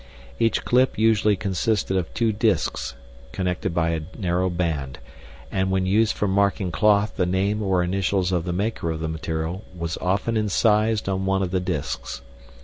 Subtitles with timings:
[0.39, 2.95] Each clip usually consisted of two discs
[3.31, 4.97] connected by a narrow band,
[5.51, 9.07] and when used for marking cloth the name or initials of the maker of the
[9.07, 12.23] material was often incised on one of the discs.